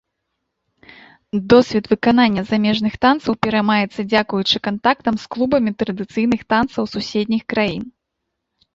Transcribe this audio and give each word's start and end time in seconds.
Досвед 1.53 1.85
выканання 1.91 2.41
замежных 2.51 2.93
танцаў 3.07 3.33
пераймаецца 3.49 4.07
дзякуючы 4.15 4.57
кантактам 4.71 5.13
з 5.27 5.31
клубамі 5.37 5.71
традыцыйных 5.85 6.41
танцаў 6.59 6.93
суседніх 6.97 7.43
краін. 7.55 7.83